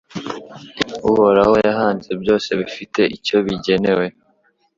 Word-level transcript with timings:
Uhoraho 1.09 1.55
yahanze 1.67 2.11
byose 2.21 2.49
bifite 2.59 3.01
icyo 3.15 3.37
bigenewe 3.45 4.05